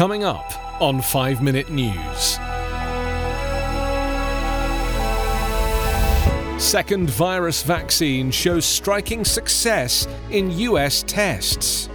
Coming 0.00 0.24
up 0.24 0.80
on 0.80 1.02
5 1.02 1.42
Minute 1.42 1.68
News. 1.68 2.38
Second 6.58 7.10
virus 7.10 7.62
vaccine 7.62 8.30
shows 8.30 8.64
striking 8.64 9.26
success 9.26 10.08
in 10.30 10.52
US 10.52 11.04
tests. 11.06 11.90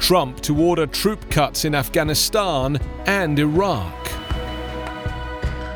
Trump 0.00 0.40
to 0.40 0.60
order 0.60 0.84
troop 0.84 1.30
cuts 1.30 1.64
in 1.64 1.76
Afghanistan 1.76 2.76
and 3.06 3.38
Iraq. 3.38 3.94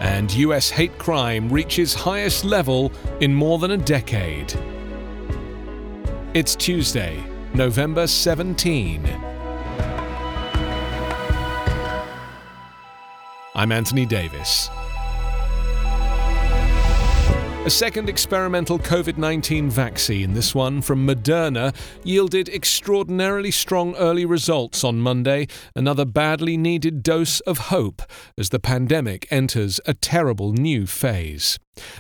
And 0.01 0.35
US 0.35 0.71
hate 0.71 0.99
crime 0.99 1.49
reaches 1.49 1.95
highest 1.95 2.45
level 2.45 2.91
in 3.21 3.33
more 3.33 3.61
than 3.61 3.71
a 3.71 3.77
decade. 3.79 4.53
It's 6.35 6.57
Tuesday, 6.57 7.23
November 7.55 8.09
17. 8.09 9.28
I'm 13.59 13.73
Anthony 13.73 14.07
Davis. 14.07 14.71
A 17.67 17.71
second 17.71 18.09
experimental 18.09 18.79
COVID 18.79 19.19
19 19.19 19.69
vaccine, 19.69 20.33
this 20.35 20.55
one 20.55 20.81
from 20.81 21.05
Moderna, 21.05 21.75
yielded 22.05 22.49
extraordinarily 22.49 23.51
strong 23.51 23.97
early 23.97 24.25
results 24.25 24.85
on 24.85 25.01
Monday, 25.01 25.49
another 25.75 26.05
badly 26.05 26.57
needed 26.57 27.03
dose 27.03 27.41
of 27.41 27.59
hope 27.59 28.01
as 28.39 28.51
the 28.51 28.61
pandemic 28.61 29.27
enters 29.29 29.81
a 29.87 29.93
terrible 29.93 30.53
new 30.53 30.87
phase. 30.87 31.59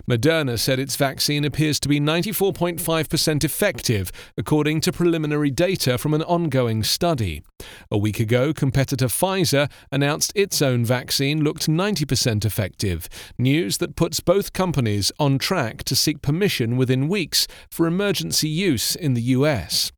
Moderna 0.09 0.59
said 0.59 0.79
its 0.79 0.97
vaccine 0.97 1.45
appears 1.45 1.79
to 1.81 1.89
be 1.89 2.01
94.5% 2.01 3.45
effective, 3.45 4.11
according 4.37 4.81
to 4.83 4.93
preliminary 4.93 5.51
data 5.51 5.99
from 5.99 6.15
an 6.15 6.23
ongoing 6.23 6.83
study. 6.83 7.43
A 7.91 7.99
week 7.99 8.21
ago, 8.21 8.53
competitor 8.53 9.07
Pfizer 9.07 9.71
announced 9.91 10.33
its 10.35 10.63
own 10.63 10.85
vaccine 10.85 11.43
looked 11.43 11.69
90% 11.69 12.45
effective, 12.45 13.09
news 13.39 13.79
that 13.79 13.97
puts 13.97 14.21
both 14.21 14.53
companies 14.53 15.13
on 15.19 15.39
track 15.39 15.85
to 15.85 15.97
seek 15.97 16.23
permission 16.23 16.77
within 16.77 17.09
weeks 17.09 17.47
for 17.71 17.87
emergency 17.87 18.49
use 18.49 18.95
in 18.95 19.15
the 19.15 19.23
US. 19.23 19.93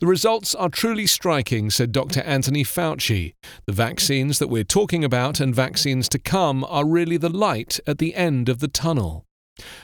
The 0.00 0.06
results 0.06 0.54
are 0.54 0.68
truly 0.68 1.06
striking, 1.06 1.70
said 1.70 1.92
Dr. 1.92 2.20
Anthony 2.22 2.64
Fauci. 2.64 3.34
The 3.66 3.72
vaccines 3.72 4.38
that 4.38 4.48
we're 4.48 4.64
talking 4.64 5.04
about 5.04 5.40
and 5.40 5.54
vaccines 5.54 6.08
to 6.10 6.18
come 6.18 6.64
are 6.64 6.86
really 6.86 7.16
the 7.16 7.28
light 7.28 7.80
at 7.86 7.98
the 7.98 8.14
end 8.14 8.48
of 8.48 8.60
the 8.60 8.68
tunnel. 8.68 9.24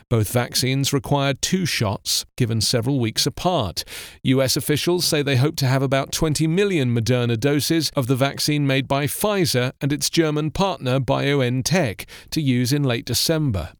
Both 0.09 0.33
vaccines 0.33 0.93
require 0.93 1.33
two 1.33 1.65
shots, 1.65 2.27
given 2.37 2.61
several 2.61 2.99
weeks 2.99 3.27
apart. 3.27 3.85
US 4.25 4.57
officials 4.57 5.05
say 5.05 5.23
they 5.23 5.37
hope 5.37 5.57
to 5.57 5.67
have 5.67 5.83
about 5.83 6.13
20 6.13 6.47
million 6.49 6.95
Moderna 6.95 7.39
doses 7.39 7.91
of 7.95 8.09
the 8.09 8.17
vaccine 8.17 8.67
made 8.67 8.89
by 8.89 9.07
Pfizer 9.07 9.73
and 9.81 9.93
its 9.93 10.11
German 10.11 10.51
partner 10.51 10.99
BioNTech 10.99 12.07
to 12.31 12.41
use 12.41 12.73
in 12.73 12.83
late 12.83 13.05
December. 13.05 13.75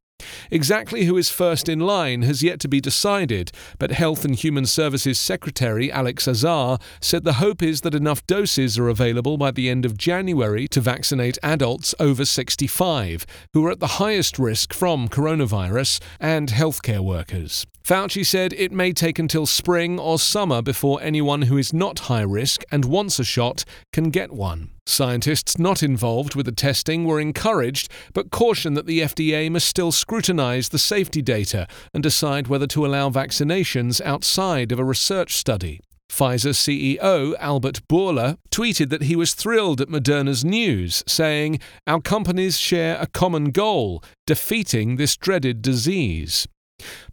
Exactly 0.51 1.05
who 1.05 1.17
is 1.17 1.31
first 1.31 1.69
in 1.69 1.81
line 1.81 2.23
has 2.23 2.43
yet 2.43 2.61
to 2.61 2.69
be 2.69 2.81
decided, 2.81 3.53
but 3.79 3.91
Health 3.91 4.25
and 4.25 4.35
Human 4.35 4.67
Services 4.67 5.19
Secretary 5.19 5.91
Alex 5.91 6.27
Azar 6.27 6.79
said 7.01 7.25
the 7.25 7.35
hope 7.35 7.63
is 7.63 7.83
that 7.83 7.95
enough 7.95 8.27
doses 8.27 8.79
are 8.79 8.89
available 8.89 9.37
by 9.37 9.51
the 9.51 9.69
end 9.69 9.85
of 9.85 9.97
January 9.97 10.69
to 10.69 10.81
vaccinate 10.81 11.39
adults 11.43 11.95
over 11.99 12.25
65, 12.25 13.27
who 13.53 13.67
are 13.67 13.71
at 13.71 13.81
the 13.81 13.99
highest 13.99 14.39
risk 14.39 14.73
from 14.73 15.09
coronavirus, 15.09 16.01
and 16.19 16.51
healthcare 16.51 17.01
workers. 17.01 17.67
Fauci 17.91 18.25
said 18.25 18.53
it 18.53 18.71
may 18.71 18.93
take 18.93 19.19
until 19.19 19.47
spring 19.47 19.99
or 19.99 20.17
summer 20.17 20.63
before 20.63 21.03
anyone 21.03 21.43
who 21.43 21.59
is 21.59 21.73
not 21.73 22.07
high 22.07 22.23
risk 22.23 22.63
and 22.71 22.85
wants 22.85 23.19
a 23.19 23.25
shot 23.25 23.65
can 23.93 24.11
get 24.11 24.31
one. 24.31 24.71
Scientists 24.87 25.59
not 25.59 25.83
involved 25.83 26.37
with 26.37 26.47
the 26.47 26.53
testing 26.53 27.05
were 27.05 27.19
encouraged, 27.19 27.91
but 28.15 28.31
cautioned 28.31 28.77
that 28.77 28.87
the 28.87 29.01
FDA 29.01 29.51
must 29.51 29.67
still 29.67 29.91
scrutinize 29.91 30.69
the 30.69 30.79
safety 30.79 31.21
data 31.21 31.67
and 31.93 32.01
decide 32.01 32.47
whether 32.47 32.69
to 32.69 32.87
allow 32.87 33.11
vaccinations 33.11 34.01
outside 34.01 34.71
of 34.71 34.79
a 34.79 34.85
research 34.85 35.35
study. 35.35 35.81
Pfizer 36.09 36.55
CEO 36.55 37.35
Albert 37.41 37.81
Bourla 37.89 38.37
tweeted 38.53 38.91
that 38.91 39.03
he 39.03 39.17
was 39.17 39.35
thrilled 39.35 39.81
at 39.81 39.89
Moderna's 39.89 40.45
news, 40.45 41.03
saying, 41.09 41.59
Our 41.89 42.01
companies 42.01 42.57
share 42.57 42.99
a 43.01 43.09
common 43.09 43.47
goal 43.47 44.01
defeating 44.29 44.95
this 44.95 45.17
dreaded 45.17 45.61
disease. 45.61 46.47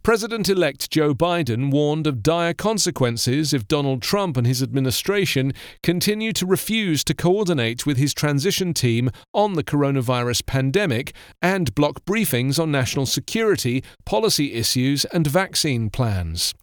President 0.02 0.48
elect 0.48 0.90
Joe 0.90 1.14
Biden 1.14 1.70
warned 1.70 2.06
of 2.06 2.22
dire 2.22 2.54
consequences 2.54 3.52
if 3.52 3.68
Donald 3.68 4.02
Trump 4.02 4.36
and 4.36 4.46
his 4.46 4.62
administration 4.62 5.52
continue 5.82 6.32
to 6.32 6.46
refuse 6.46 7.04
to 7.04 7.14
coordinate 7.14 7.86
with 7.86 7.96
his 7.96 8.14
transition 8.14 8.74
team 8.74 9.10
on 9.34 9.54
the 9.54 9.64
coronavirus 9.64 10.46
pandemic 10.46 11.14
and 11.42 11.74
block 11.74 12.04
briefings 12.04 12.58
on 12.58 12.70
national 12.70 13.06
security, 13.06 13.82
policy 14.04 14.54
issues, 14.54 15.04
and 15.06 15.26
vaccine 15.26 15.90
plans. 15.90 16.54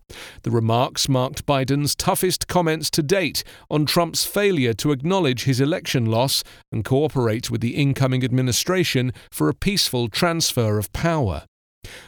The 0.44 0.52
remarks 0.52 1.10
marked 1.10 1.46
Biden's 1.46 1.96
toughest 1.96 2.48
comments 2.48 2.90
to 2.92 3.04
date 3.04 3.44
on 3.70 3.86
Trump's 3.86 4.24
failure 4.24 4.74
to 4.74 4.92
acknowledge 4.92 5.46
his 5.46 5.60
election 5.60 6.06
loss 6.06 6.44
and 6.72 6.86
cooperate 6.86 7.50
with 7.50 7.62
the 7.62 7.76
incoming 7.76 8.24
administration 8.24 9.12
for 9.32 9.50
a 9.50 9.56
peaceful 9.56 10.08
transfer 10.08 10.78
of 10.78 10.94
power. 10.94 11.46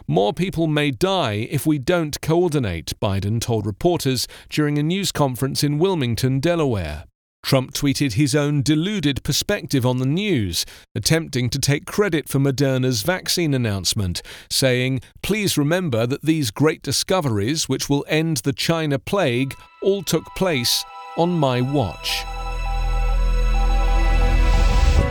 More 0.07 0.33
people 0.33 0.67
may 0.67 0.91
die 0.91 1.47
if 1.49 1.65
we 1.65 1.77
don't 1.77 2.19
coordinate, 2.21 2.93
Biden 3.01 3.41
told 3.41 3.65
reporters 3.65 4.27
during 4.49 4.77
a 4.77 4.83
news 4.83 5.11
conference 5.11 5.63
in 5.63 5.79
Wilmington, 5.79 6.39
Delaware. 6.39 7.05
Trump 7.43 7.73
tweeted 7.73 8.13
his 8.13 8.35
own 8.35 8.61
deluded 8.61 9.23
perspective 9.23 9.85
on 9.85 9.99
the 9.99 10.05
news, 10.05 10.65
attempting 10.93 11.49
to 11.49 11.59
take 11.59 11.85
credit 11.85 12.27
for 12.27 12.39
Moderna's 12.39 13.03
vaccine 13.03 13.53
announcement, 13.53 14.21
saying, 14.49 14.99
Please 15.21 15.57
remember 15.57 16.05
that 16.05 16.23
these 16.23 16.51
great 16.51 16.81
discoveries, 16.81 17.69
which 17.69 17.89
will 17.89 18.05
end 18.09 18.37
the 18.37 18.53
China 18.53 18.99
plague, 18.99 19.53
all 19.81 20.03
took 20.03 20.25
place 20.35 20.83
on 21.17 21.39
my 21.39 21.61
watch. 21.61 22.25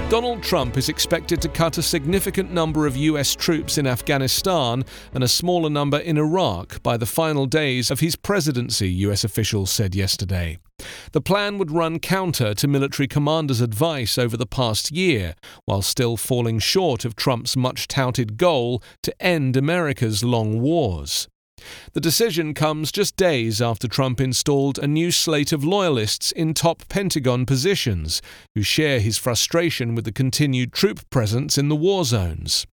Donald 0.09 0.41
Trump 0.41 0.77
is 0.77 0.89
expected 0.89 1.43
to 1.43 1.49
cut 1.49 1.79
a 1.79 1.83
significant 1.83 2.53
number 2.53 2.87
of 2.87 2.97
US 2.97 3.35
troops 3.35 3.77
in 3.77 3.89
Afghanistan 3.89 4.85
and 5.13 5.25
a 5.25 5.29
smaller 5.29 5.69
number 5.69 5.99
in 5.99 6.17
Iraq 6.17 6.81
by 6.85 6.97
the 6.97 7.07
final 7.07 7.45
days 7.45 7.91
of 7.91 7.99
his 7.99 8.15
presidency, 8.15 8.89
US 8.89 9.25
officials 9.25 9.73
said 9.73 9.97
yesterday. 9.97 10.59
The 11.11 11.21
plan 11.21 11.59
would 11.59 11.73
run 11.73 11.99
counter 11.99 12.55
to 12.55 12.69
military 12.69 13.09
commanders' 13.09 13.61
advice 13.61 14.17
over 14.17 14.37
the 14.37 14.47
past 14.47 14.93
year, 14.93 15.35
while 15.65 15.83
still 15.83 16.17
falling 16.17 16.61
short 16.61 17.05
of 17.05 17.17
Trump's 17.17 17.57
much 17.57 17.89
touted 17.89 18.37
goal 18.37 18.85
to 19.03 19.13
end 19.21 19.57
America's 19.57 20.23
long 20.23 20.61
wars. 20.61 21.27
The 21.93 22.01
decision 22.01 22.55
comes 22.55 22.93
just 22.93 23.17
days 23.17 23.61
after 23.61 23.89
Trump 23.89 24.21
installed 24.21 24.79
a 24.79 24.87
new 24.87 25.11
slate 25.11 25.53
of 25.53 25.65
loyalists 25.65 26.33
in 26.33 26.55
top 26.55 26.89
Pentagon 26.89 27.47
positions 27.47 28.23
who 28.55 28.63
share 28.63 29.01
his 29.01 29.19
frustration 29.19 29.95
with 29.95 30.05
the 30.05 30.13
continued 30.13 30.73
troop 30.73 31.09
presence 31.11 31.59
in 31.59 31.69
the 31.69 31.77
war 31.77 32.05
zones. 32.05 32.67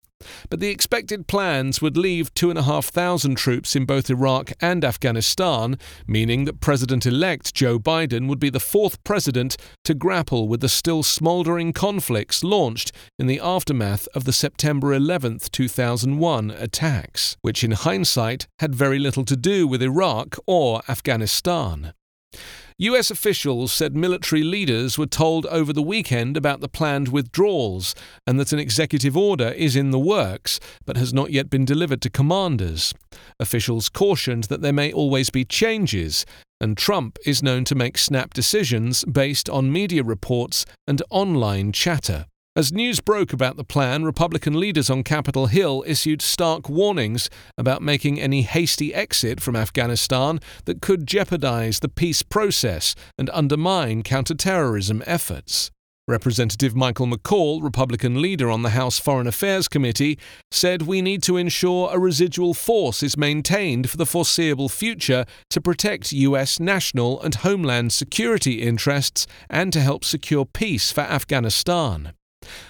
But 0.48 0.60
the 0.60 0.68
expected 0.68 1.26
plans 1.26 1.80
would 1.80 1.96
leave 1.96 2.32
2,500 2.34 3.36
troops 3.36 3.76
in 3.76 3.84
both 3.84 4.10
Iraq 4.10 4.52
and 4.60 4.84
Afghanistan, 4.84 5.78
meaning 6.06 6.44
that 6.44 6.60
President 6.60 7.06
elect 7.06 7.54
Joe 7.54 7.78
Biden 7.78 8.28
would 8.28 8.38
be 8.38 8.50
the 8.50 8.60
fourth 8.60 9.02
president 9.04 9.56
to 9.84 9.94
grapple 9.94 10.48
with 10.48 10.60
the 10.60 10.68
still 10.68 11.02
smouldering 11.02 11.72
conflicts 11.72 12.44
launched 12.44 12.92
in 13.18 13.26
the 13.26 13.40
aftermath 13.40 14.08
of 14.14 14.24
the 14.24 14.32
September 14.32 14.92
11, 14.92 15.40
2001 15.50 16.50
attacks, 16.50 17.36
which 17.42 17.64
in 17.64 17.72
hindsight 17.72 18.46
had 18.58 18.74
very 18.74 18.98
little 18.98 19.24
to 19.24 19.36
do 19.36 19.66
with 19.66 19.82
Iraq 19.82 20.36
or 20.46 20.82
Afghanistan. 20.88 21.92
US 22.78 23.10
officials 23.10 23.72
said 23.72 23.94
military 23.94 24.42
leaders 24.42 24.98
were 24.98 25.06
told 25.06 25.46
over 25.46 25.72
the 25.72 25.82
weekend 25.82 26.36
about 26.36 26.60
the 26.60 26.68
planned 26.68 27.08
withdrawals 27.08 27.94
and 28.26 28.38
that 28.40 28.52
an 28.52 28.58
executive 28.58 29.16
order 29.16 29.48
is 29.48 29.76
in 29.76 29.90
the 29.90 29.98
works 29.98 30.58
but 30.84 30.96
has 30.96 31.12
not 31.12 31.30
yet 31.30 31.50
been 31.50 31.64
delivered 31.64 32.00
to 32.02 32.10
commanders. 32.10 32.94
Officials 33.38 33.88
cautioned 33.88 34.44
that 34.44 34.62
there 34.62 34.72
may 34.72 34.92
always 34.92 35.30
be 35.30 35.44
changes, 35.44 36.24
and 36.60 36.76
Trump 36.76 37.18
is 37.26 37.42
known 37.42 37.64
to 37.64 37.74
make 37.74 37.98
snap 37.98 38.32
decisions 38.32 39.04
based 39.04 39.50
on 39.50 39.72
media 39.72 40.02
reports 40.02 40.64
and 40.86 41.02
online 41.10 41.72
chatter. 41.72 42.26
As 42.54 42.70
news 42.70 43.00
broke 43.00 43.32
about 43.32 43.56
the 43.56 43.64
plan, 43.64 44.04
Republican 44.04 44.60
leaders 44.60 44.90
on 44.90 45.04
Capitol 45.04 45.46
Hill 45.46 45.82
issued 45.86 46.20
stark 46.20 46.68
warnings 46.68 47.30
about 47.56 47.80
making 47.80 48.20
any 48.20 48.42
hasty 48.42 48.92
exit 48.92 49.40
from 49.40 49.56
Afghanistan 49.56 50.38
that 50.66 50.82
could 50.82 51.06
jeopardize 51.06 51.80
the 51.80 51.88
peace 51.88 52.22
process 52.22 52.94
and 53.16 53.30
undermine 53.32 54.02
counterterrorism 54.02 55.02
efforts. 55.06 55.70
Representative 56.06 56.76
Michael 56.76 57.06
McCaul, 57.06 57.62
Republican 57.62 58.20
leader 58.20 58.50
on 58.50 58.60
the 58.60 58.70
House 58.70 58.98
Foreign 58.98 59.26
Affairs 59.26 59.66
Committee, 59.66 60.18
said 60.50 60.82
we 60.82 61.00
need 61.00 61.22
to 61.22 61.38
ensure 61.38 61.88
a 61.90 61.98
residual 61.98 62.52
force 62.52 63.02
is 63.02 63.16
maintained 63.16 63.88
for 63.88 63.96
the 63.96 64.04
foreseeable 64.04 64.68
future 64.68 65.24
to 65.48 65.60
protect 65.62 66.12
U.S. 66.12 66.60
national 66.60 67.18
and 67.22 67.36
homeland 67.36 67.94
security 67.94 68.60
interests 68.60 69.26
and 69.48 69.72
to 69.72 69.80
help 69.80 70.04
secure 70.04 70.44
peace 70.44 70.92
for 70.92 71.00
Afghanistan. 71.00 72.12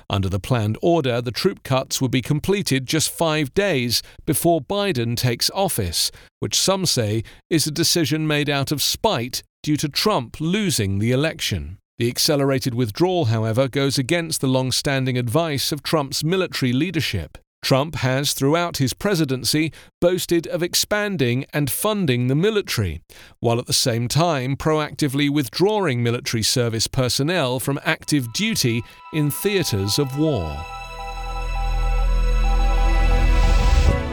Under 0.09 0.29
the 0.29 0.41
planned 0.41 0.79
order, 0.83 1.21
the 1.21 1.31
troop 1.31 1.63
cuts 1.63 2.01
would 2.01 2.11
be 2.11 2.23
completed 2.23 2.87
just 2.87 3.11
five 3.11 3.53
days 3.55 4.03
before 4.27 4.61
Biden 4.61 5.17
takes 5.17 5.51
office, 5.51 6.11
which 6.41 6.59
some 6.59 6.87
say 6.87 7.23
is 7.51 7.67
a 7.67 7.71
decision 7.71 8.27
made 8.27 8.51
out 8.51 8.73
of 8.73 8.83
spite 8.83 9.43
due 9.63 9.77
to 9.77 9.89
Trump 9.89 10.41
losing 10.41 10.99
the 10.99 11.13
election. 11.13 11.79
The 11.99 12.09
accelerated 12.09 12.75
withdrawal, 12.75 13.27
however, 13.27 13.69
goes 13.69 13.99
against 13.99 14.41
the 14.41 14.49
long 14.49 14.73
standing 14.73 15.17
advice 15.17 15.71
of 15.71 15.83
Trump's 15.83 16.25
military 16.25 16.73
leadership. 16.73 17.39
Trump 17.63 17.95
has, 17.97 18.33
throughout 18.33 18.79
his 18.79 18.93
presidency, 18.93 19.73
boasted 20.01 20.47
of 20.49 20.63
expanding 20.63 21.47
and 21.53 21.71
funding 21.71 22.27
the 22.27 22.35
military, 22.35 23.01
while 23.41 23.59
at 23.59 23.67
the 23.67 23.73
same 23.73 24.09
time 24.09 24.57
proactively 24.57 25.31
withdrawing 25.31 26.03
military 26.03 26.43
service 26.43 26.89
personnel 26.89 27.61
from 27.61 27.79
active 27.85 28.33
duty 28.33 28.83
in 29.13 29.31
theatres 29.31 29.99
of 29.99 30.19
war. 30.19 30.82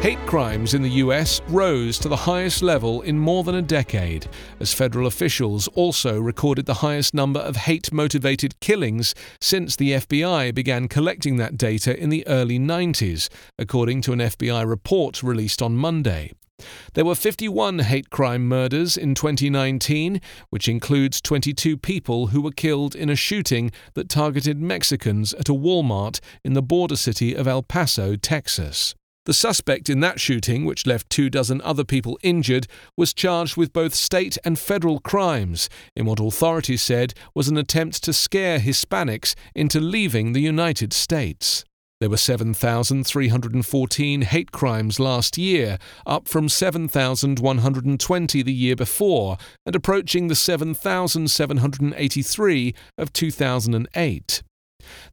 Hate 0.02 0.26
crimes 0.26 0.76
in 0.76 0.82
the 0.82 1.04
US 1.04 1.42
rose 1.50 2.00
to 2.00 2.08
the 2.08 2.16
highest 2.16 2.62
level 2.62 3.02
in 3.02 3.20
more 3.20 3.44
than 3.44 3.56
a 3.56 3.62
decade, 3.62 4.28
as 4.62 4.74
federal 4.74 5.08
officials 5.08 5.68
also 5.76 6.18
recorded 6.18 6.66
the 6.66 6.76
highest 6.76 7.14
number 7.14 7.42
of 7.42 7.58
hate 7.58 7.92
motivated 7.92 8.58
killings 8.62 9.14
since 9.42 9.76
the 9.76 9.92
FBI 9.92 10.56
began 10.56 10.88
collecting 10.88 11.36
that 11.36 11.58
data 11.58 12.02
in 12.02 12.08
the 12.08 12.26
early 12.28 12.58
90s, 12.58 13.28
according 13.58 14.00
to 14.04 14.14
an 14.14 14.20
FBI 14.20 14.66
report 14.66 15.22
released 15.22 15.62
on 15.62 15.76
Monday. 15.76 16.32
There 16.94 17.04
were 17.04 17.14
51 17.14 17.80
hate 17.80 18.10
crime 18.10 18.48
murders 18.48 18.96
in 18.96 19.16
2019, 19.16 20.22
which 20.50 20.70
includes 20.70 21.20
22 21.20 21.76
people 21.76 22.28
who 22.28 22.40
were 22.40 22.52
killed 22.52 22.96
in 22.96 23.10
a 23.10 23.18
shooting 23.18 23.70
that 23.96 24.08
targeted 24.08 24.62
Mexicans 24.62 25.34
at 25.34 25.50
a 25.50 25.54
Walmart 25.54 26.22
in 26.46 26.54
the 26.54 26.62
border 26.62 26.96
city 26.96 27.36
of 27.36 27.50
El 27.50 27.64
Paso, 27.64 28.16
Texas. 28.16 28.96
The 29.30 29.34
suspect 29.36 29.92
in 29.92 30.00
that 30.00 30.20
shooting, 30.20 30.66
which 30.66 30.88
left 30.88 31.12
two 31.12 31.30
dozen 31.30 31.62
other 31.62 31.84
people 31.84 32.18
injured, 32.24 32.66
was 32.98 33.14
charged 33.14 33.58
with 33.58 33.72
both 33.72 33.94
state 33.94 34.40
and 34.44 34.58
federal 34.58 35.00
crimes 35.00 35.70
in 35.96 36.08
what 36.08 36.20
authorities 36.20 36.82
said 36.82 37.14
was 37.36 37.48
an 37.48 37.56
attempt 37.56 38.04
to 38.06 38.12
scare 38.12 38.58
Hispanics 38.58 39.36
into 39.54 39.80
leaving 39.80 40.34
the 40.34 40.40
United 40.40 40.94
States. 40.94 41.64
There 42.00 42.10
were 42.10 42.18
7,314 42.18 44.22
hate 44.24 44.52
crimes 44.52 45.00
last 45.00 45.38
year, 45.38 45.78
up 46.08 46.28
from 46.28 46.50
7,120 46.50 48.42
the 48.42 48.52
year 48.52 48.76
before, 48.76 49.38
and 49.64 49.76
approaching 49.76 50.28
the 50.28 50.34
7,783 50.34 52.74
of 52.98 53.14
2008. 53.14 54.42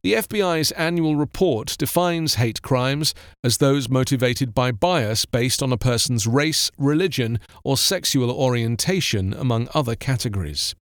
The 0.03 0.13
FBI's 0.13 0.71
annual 0.71 1.15
report 1.15 1.75
defines 1.77 2.35
hate 2.35 2.61
crimes 2.61 3.13
as 3.43 3.57
those 3.57 3.89
motivated 3.89 4.53
by 4.53 4.71
bias 4.71 5.25
based 5.25 5.61
on 5.61 5.73
a 5.73 5.77
person's 5.77 6.27
race, 6.27 6.71
religion, 6.77 7.39
or 7.63 7.77
sexual 7.77 8.31
orientation, 8.31 9.33
among 9.33 9.67
other 9.73 9.95
categories. 9.95 10.75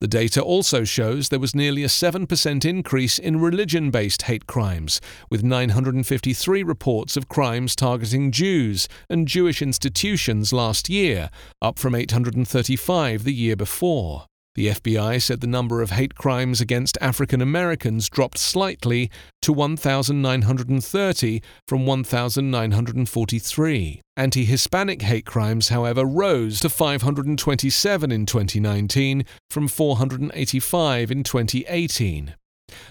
The 0.00 0.06
data 0.06 0.42
also 0.42 0.84
shows 0.84 1.28
there 1.28 1.40
was 1.40 1.54
nearly 1.54 1.82
a 1.82 1.88
7% 1.88 2.64
increase 2.64 3.18
in 3.18 3.40
religion 3.40 3.90
based 3.90 4.22
hate 4.22 4.46
crimes, 4.46 5.00
with 5.30 5.42
953 5.42 6.62
reports 6.62 7.16
of 7.16 7.28
crimes 7.28 7.74
targeting 7.74 8.30
Jews 8.30 8.88
and 9.10 9.26
Jewish 9.26 9.60
institutions 9.62 10.52
last 10.52 10.88
year, 10.88 11.30
up 11.60 11.78
from 11.78 11.94
835 11.94 13.24
the 13.24 13.34
year 13.34 13.56
before. 13.56 14.26
The 14.56 14.66
FBI 14.68 15.20
said 15.20 15.42
the 15.42 15.46
number 15.46 15.82
of 15.82 15.90
hate 15.90 16.14
crimes 16.14 16.62
against 16.62 16.96
African 17.02 17.42
Americans 17.42 18.08
dropped 18.08 18.38
slightly 18.38 19.10
to 19.42 19.52
1,930 19.52 21.42
from 21.68 21.84
1,943. 21.84 24.00
Anti 24.16 24.46
Hispanic 24.46 25.02
hate 25.02 25.26
crimes, 25.26 25.68
however, 25.68 26.06
rose 26.06 26.60
to 26.60 26.70
527 26.70 28.10
in 28.10 28.24
2019 28.24 29.26
from 29.50 29.68
485 29.68 31.10
in 31.10 31.22
2018. 31.22 32.34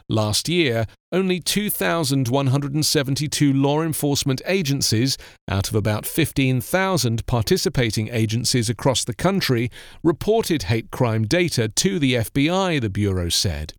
Last 0.08 0.48
year, 0.48 0.86
only 1.12 1.40
2,172 1.40 3.54
law 3.54 3.82
enforcement 3.82 4.42
agencies, 4.46 5.18
out 5.50 5.70
of 5.70 5.76
about 5.76 6.06
15,000 6.06 7.26
participating 7.26 8.10
agencies 8.10 8.70
across 8.70 9.04
the 9.04 9.14
country, 9.14 9.72
reported 10.04 10.64
hate 10.64 10.92
crime 10.92 11.24
data 11.24 11.70
to 11.70 12.00
the 12.00 12.16
FBI, 12.16 12.82
the 12.82 12.90
Bureau 12.90 13.30
said. 13.30 13.74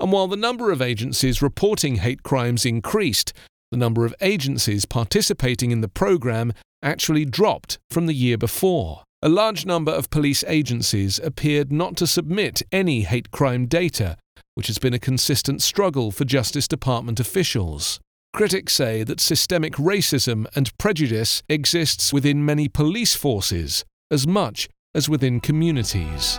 And 0.00 0.10
while 0.10 0.26
the 0.26 0.36
number 0.36 0.70
of 0.70 0.82
agencies 0.82 1.42
reporting 1.42 1.96
hate 1.96 2.22
crimes 2.22 2.66
increased, 2.66 3.32
the 3.70 3.76
number 3.76 4.04
of 4.04 4.14
agencies 4.20 4.84
participating 4.84 5.70
in 5.70 5.80
the 5.80 5.88
program 5.88 6.52
actually 6.82 7.24
dropped 7.24 7.78
from 7.90 8.06
the 8.06 8.14
year 8.14 8.36
before. 8.36 9.04
A 9.22 9.28
large 9.28 9.66
number 9.66 9.92
of 9.92 10.10
police 10.10 10.42
agencies 10.48 11.18
appeared 11.18 11.70
not 11.70 11.96
to 11.98 12.06
submit 12.06 12.62
any 12.72 13.02
hate 13.02 13.30
crime 13.30 13.66
data, 13.66 14.16
which 14.60 14.66
has 14.66 14.78
been 14.78 14.92
a 14.92 14.98
consistent 14.98 15.62
struggle 15.62 16.10
for 16.10 16.26
Justice 16.26 16.68
Department 16.68 17.18
officials. 17.18 17.98
Critics 18.34 18.74
say 18.74 19.02
that 19.02 19.18
systemic 19.18 19.72
racism 19.76 20.44
and 20.54 20.76
prejudice 20.76 21.42
exists 21.48 22.12
within 22.12 22.44
many 22.44 22.68
police 22.68 23.14
forces 23.14 23.86
as 24.10 24.26
much 24.26 24.68
as 24.94 25.08
within 25.08 25.40
communities. 25.40 26.38